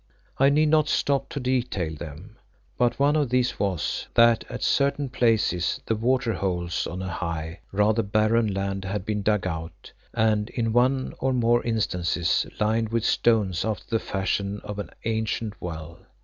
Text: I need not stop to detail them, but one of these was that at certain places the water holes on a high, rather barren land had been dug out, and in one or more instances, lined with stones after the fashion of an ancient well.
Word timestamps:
I 0.39 0.49
need 0.49 0.69
not 0.69 0.89
stop 0.89 1.29
to 1.29 1.39
detail 1.39 1.93
them, 1.93 2.37
but 2.75 2.97
one 2.97 3.15
of 3.15 3.29
these 3.29 3.59
was 3.59 4.07
that 4.15 4.43
at 4.49 4.63
certain 4.63 5.09
places 5.09 5.79
the 5.85 5.95
water 5.95 6.33
holes 6.33 6.87
on 6.87 7.03
a 7.03 7.07
high, 7.07 7.59
rather 7.71 8.01
barren 8.01 8.51
land 8.51 8.83
had 8.83 9.05
been 9.05 9.21
dug 9.21 9.45
out, 9.45 9.91
and 10.11 10.49
in 10.49 10.73
one 10.73 11.13
or 11.19 11.33
more 11.33 11.61
instances, 11.63 12.47
lined 12.59 12.89
with 12.89 13.05
stones 13.05 13.63
after 13.63 13.85
the 13.91 13.99
fashion 13.99 14.59
of 14.63 14.79
an 14.79 14.89
ancient 15.05 15.53
well. 15.61 15.99